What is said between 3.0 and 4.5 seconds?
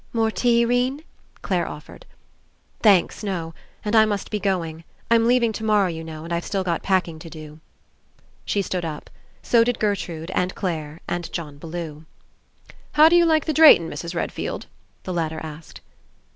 no. And I must be